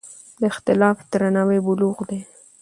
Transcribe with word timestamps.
د 0.39 0.41
اختلاف 0.51 0.97
درناوی 1.11 1.59
بلوغ 1.67 1.97
دی 2.09 2.19